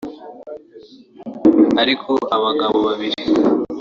Ariko 1.81 2.11
abagabo 2.35 2.77
babiri 2.87 3.21